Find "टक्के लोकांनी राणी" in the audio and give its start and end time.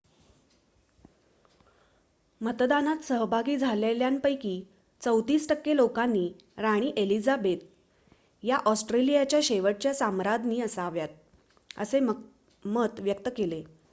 5.49-6.91